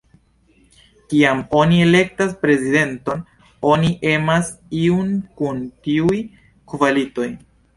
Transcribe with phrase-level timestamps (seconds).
[1.11, 3.21] Kiam oni elektas prezidenton,
[3.75, 6.19] oni emas iun kun tiuj
[6.75, 7.29] kvalitoj.